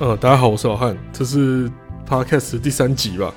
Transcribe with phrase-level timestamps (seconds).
[0.00, 1.68] 呃，大家好，我是老汉，这是
[2.08, 3.34] Podcast 第三集吧。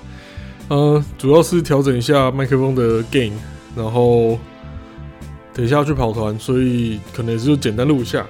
[0.68, 3.32] 呃，主要是调整一下麦克风的 gain，
[3.76, 4.38] 然后
[5.56, 8.24] 等一下要去跑团，所以可能也是就简单录一下。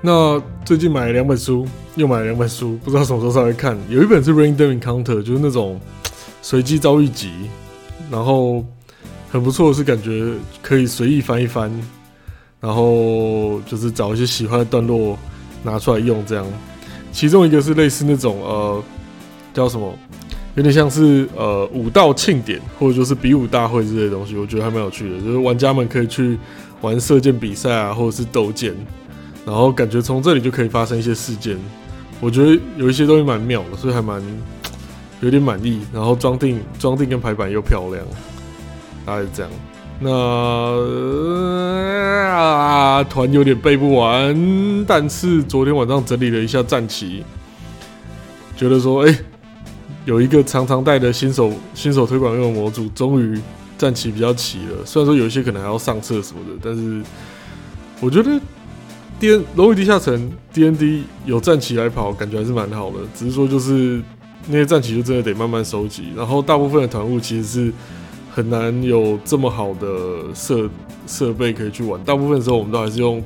[0.00, 3.76] 那最近买了两本书，又买了两本书，不知道什么时候上来看。
[3.90, 5.78] 有一本是 Random Encounter，就是那种
[6.40, 7.30] 随机遭遇集，
[8.10, 8.64] 然后
[9.30, 10.32] 很不错，是感觉
[10.62, 11.70] 可以随意翻一翻，
[12.60, 15.18] 然后就是找一些喜欢的段落
[15.62, 16.46] 拿出来用这样。
[17.12, 18.82] 其中一个是类似那种呃，
[19.54, 19.96] 叫什么，
[20.54, 25.20] 有点像是呃武道庆典或者就是比武大会之类的东西，我觉得还蛮有趣的。
[25.20, 26.38] 就是玩家们可以去
[26.80, 28.74] 玩射箭比赛啊，或者是斗剑，
[29.46, 31.56] 然后感觉从这里就可以发生一些事件。
[32.20, 34.22] 我觉得有一些东西蛮妙的，所以还蛮
[35.20, 35.80] 有点满意。
[35.92, 38.04] 然后装订装订跟排版又漂亮，
[39.04, 39.50] 大概是这样。
[40.02, 40.10] 那
[42.32, 47.22] 啊，团有点背不完，但是昨天晚上整理了一下战旗，
[48.56, 49.18] 觉得说，哎，
[50.04, 53.40] 有一个常常带的新手新手推广用的模组，终于
[53.78, 54.84] 战旗比较齐了。
[54.84, 57.02] 虽然说有一些可能还要上厕所的，但是
[58.00, 58.40] 我觉得
[59.20, 62.96] D N 龙与地下城 D N D 有战旗来跑，感觉还是蛮好的。
[63.14, 64.02] 只是说就是
[64.48, 67.72] 那些战旗就真的得慢慢收集，然后大部分的团物其实是。
[68.34, 70.66] 很难有这么好的设
[71.06, 73.22] 设备可以去玩，大部分时候我们都还是用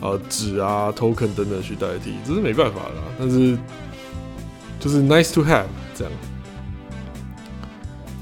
[0.00, 2.94] 呃纸啊、token 等等去代替，这是没办法的。
[3.20, 3.56] 但是
[4.80, 6.12] 就是 nice to have 这样。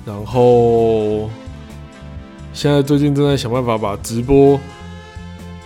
[0.05, 1.31] 然后
[2.53, 4.61] 现在最近正在想办法把直播、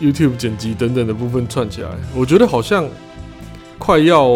[0.01, 2.89] YouTube 剪辑等等的部分串起来，我觉得好像
[3.77, 4.31] 快要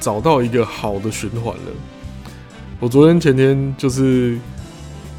[0.00, 1.72] 找到一个好的循环了。
[2.80, 4.36] 我昨天前天就是。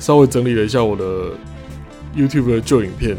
[0.01, 1.03] 稍微整理了一下我的
[2.15, 3.15] YouTube 的旧影片，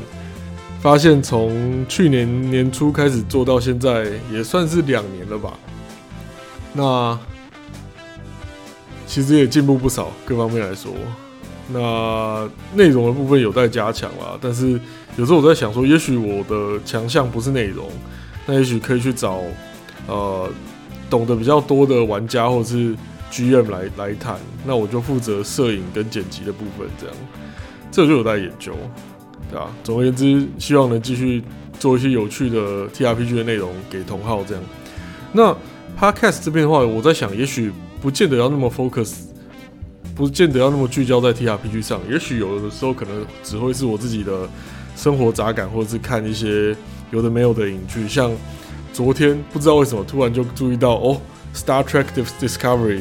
[0.81, 5.53] 发现从去年年初开始做到现在，也算是两年了吧。
[6.73, 7.17] 那
[9.07, 10.93] 其实也进步不少，各方面来说。
[11.69, 14.73] 那内容的部分有待加强啦，但是
[15.17, 17.89] 有时候我在想说，也许我的强项不是内容，
[18.45, 19.41] 那也许可以去找
[20.09, 20.51] 呃
[21.09, 22.97] 懂得比较多的玩家，或者是。
[23.33, 27.17] G.M 来来谈，那我就负责摄影跟剪辑的部分，这样，
[27.91, 28.75] 这就有待研究，
[29.51, 29.75] 对吧？
[29.83, 31.43] 总而言之，希望能继续
[31.79, 34.63] 做一些有趣的 T.R.P.G 的内容给同号，这样。
[35.33, 35.57] 那
[35.99, 37.73] Podcast 这边的话，我在想，也许
[38.03, 39.15] 不见得要那么 focus，
[40.15, 44.47] 不见得要那么聚焦在 T.R.P.G 上，也许有的时候可能只会是我自己的
[44.95, 46.77] 生活杂感，或者是看一些
[47.11, 48.31] 有的没有的影剧，像
[48.93, 51.19] 昨天不知道为什么突然就注意到哦
[51.55, 52.05] ，Star Trek
[52.39, 53.01] Discovery。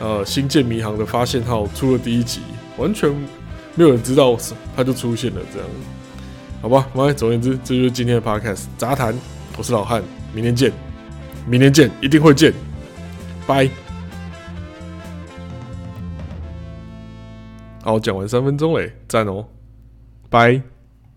[0.00, 2.40] 呃，星舰迷航的发现号出了第一集，
[2.78, 3.08] 完全
[3.74, 4.36] 没有人知道，
[4.74, 5.68] 它就出现了这样，
[6.62, 6.88] 好吧？
[6.94, 9.14] 来，总而言之，这就是今天的 podcast 杂谈。
[9.58, 10.02] 我是老汉，
[10.32, 10.72] 明天见，
[11.46, 12.52] 明天见，一定会见，
[13.46, 13.68] 拜。
[17.82, 19.44] 好，讲完三分钟嘞，赞哦，
[20.30, 20.79] 拜。